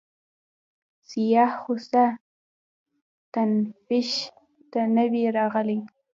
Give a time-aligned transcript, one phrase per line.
[1.09, 2.03] سیاح خو څه
[3.33, 4.09] تفتیش
[4.71, 5.79] ته نه وي راغلی.